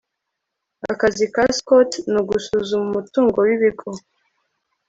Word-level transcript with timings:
akazi 0.91 1.25
ka 1.35 1.43
scott 1.57 1.91
ni 2.11 2.17
ugusuzuma 2.21 2.83
umutungo 2.89 3.37
wibigo 3.45 3.89